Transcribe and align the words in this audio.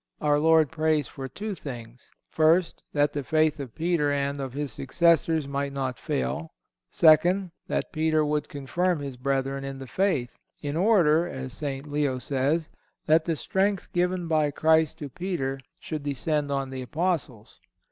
Our 0.19 0.39
Lord 0.39 0.71
prays 0.71 1.07
for 1.07 1.27
two 1.27 1.53
things: 1.53 2.09
First—That 2.31 3.13
the 3.13 3.21
faith 3.23 3.59
of 3.59 3.75
Peter 3.75 4.11
and 4.11 4.39
of 4.41 4.53
his 4.53 4.71
successors 4.71 5.47
might 5.47 5.73
not 5.73 5.99
fail. 5.99 6.49
Second—That 6.89 7.91
Peter 7.91 8.25
would 8.25 8.49
confirm 8.49 8.97
his 8.97 9.15
brethren 9.15 9.63
in 9.63 9.77
the 9.77 9.85
faith, 9.85 10.39
"in 10.59 10.75
order," 10.75 11.27
as 11.27 11.53
St. 11.53 11.85
Leo 11.85 12.17
says, 12.17 12.67
"that 13.05 13.25
the 13.25 13.35
strength 13.35 13.93
given 13.93 14.27
by 14.27 14.49
Christ 14.49 14.97
to 14.97 15.09
Peter 15.09 15.59
should 15.77 16.01
descend 16.01 16.49
on 16.49 16.71
the 16.71 16.81
Apostles." 16.81 17.59